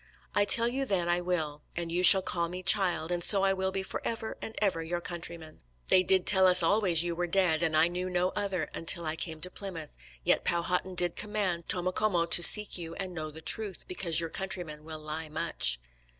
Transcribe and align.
I 0.33 0.45
tell 0.45 0.67
you 0.67 0.83
then 0.83 1.07
I 1.07 1.21
will, 1.21 1.61
and 1.75 1.91
you 1.91 2.01
shall 2.01 2.23
call 2.23 2.49
me 2.49 2.63
child, 2.63 3.11
and 3.11 3.23
so 3.23 3.43
I 3.43 3.53
will 3.53 3.71
be 3.71 3.83
forever 3.83 4.35
and 4.41 4.55
ever 4.59 4.81
your 4.81 4.99
countryman. 4.99 5.61
They 5.89 6.01
did 6.01 6.25
tell 6.25 6.47
us 6.47 6.63
always 6.63 7.03
you 7.03 7.13
were 7.13 7.27
dead, 7.27 7.61
and 7.61 7.77
I 7.77 7.87
knew 7.87 8.09
no 8.09 8.29
other 8.29 8.63
until 8.73 9.05
I 9.05 9.15
came 9.15 9.41
to 9.41 9.51
Plymouth; 9.51 9.95
yet 10.23 10.43
Powhatan 10.43 10.95
did 10.95 11.15
command 11.15 11.67
Tomocomo 11.69 12.25
to 12.31 12.41
seek 12.41 12.79
you 12.79 12.95
and 12.95 13.13
know 13.13 13.29
the 13.29 13.41
truth, 13.41 13.87
because 13.87 14.19
your 14.19 14.31
countrymen 14.31 14.83
will 14.83 14.97
lie 14.97 15.29
much." 15.29 15.79